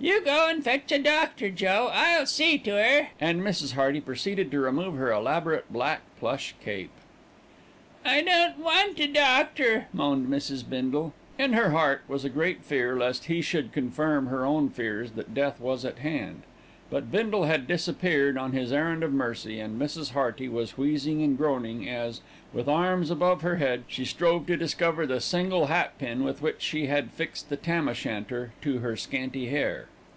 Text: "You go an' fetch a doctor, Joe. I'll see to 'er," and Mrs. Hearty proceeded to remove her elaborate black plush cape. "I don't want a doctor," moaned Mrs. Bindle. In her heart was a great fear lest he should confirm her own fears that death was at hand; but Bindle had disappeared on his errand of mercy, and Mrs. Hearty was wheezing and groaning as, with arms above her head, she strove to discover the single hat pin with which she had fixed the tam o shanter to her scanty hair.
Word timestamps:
"You 0.00 0.24
go 0.24 0.46
an' 0.48 0.62
fetch 0.62 0.92
a 0.92 0.98
doctor, 1.00 1.50
Joe. 1.50 1.90
I'll 1.92 2.24
see 2.24 2.56
to 2.58 2.70
'er," 2.76 3.08
and 3.20 3.42
Mrs. 3.42 3.72
Hearty 3.72 4.00
proceeded 4.00 4.48
to 4.52 4.60
remove 4.60 4.94
her 4.94 5.10
elaborate 5.10 5.72
black 5.72 6.02
plush 6.20 6.54
cape. 6.64 6.92
"I 8.04 8.20
don't 8.22 8.60
want 8.60 9.00
a 9.00 9.08
doctor," 9.08 9.86
moaned 9.92 10.28
Mrs. 10.28 10.62
Bindle. 10.66 11.14
In 11.36 11.52
her 11.54 11.70
heart 11.72 12.02
was 12.06 12.24
a 12.24 12.28
great 12.30 12.62
fear 12.62 12.96
lest 12.96 13.24
he 13.24 13.42
should 13.42 13.72
confirm 13.72 14.26
her 14.28 14.46
own 14.46 14.68
fears 14.70 15.10
that 15.12 15.34
death 15.34 15.60
was 15.60 15.84
at 15.84 15.98
hand; 15.98 16.42
but 16.90 17.12
Bindle 17.12 17.44
had 17.44 17.66
disappeared 17.66 18.38
on 18.38 18.52
his 18.52 18.72
errand 18.72 19.02
of 19.02 19.12
mercy, 19.12 19.60
and 19.60 19.78
Mrs. 19.78 20.12
Hearty 20.12 20.48
was 20.48 20.78
wheezing 20.78 21.22
and 21.22 21.36
groaning 21.36 21.86
as, 21.86 22.22
with 22.50 22.66
arms 22.66 23.10
above 23.10 23.42
her 23.42 23.56
head, 23.56 23.84
she 23.88 24.06
strove 24.06 24.46
to 24.46 24.56
discover 24.56 25.04
the 25.06 25.20
single 25.20 25.66
hat 25.66 25.98
pin 25.98 26.24
with 26.24 26.40
which 26.40 26.62
she 26.62 26.86
had 26.86 27.10
fixed 27.10 27.50
the 27.50 27.58
tam 27.58 27.90
o 27.90 27.92
shanter 27.92 28.52
to 28.62 28.78
her 28.78 28.96
scanty 28.96 29.48
hair. 29.48 29.84